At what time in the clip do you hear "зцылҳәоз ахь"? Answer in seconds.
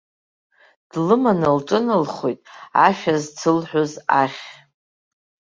3.23-4.43